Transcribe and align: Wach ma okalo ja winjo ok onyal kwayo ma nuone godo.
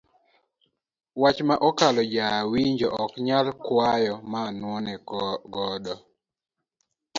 Wach 1.21 1.37
ma 1.47 1.55
okalo 1.67 2.01
ja 2.15 2.27
winjo 2.51 2.87
ok 3.03 3.13
onyal 3.21 3.47
kwayo 3.65 4.13
ma 4.31 4.41
nuone 4.59 4.93
godo. 5.53 5.95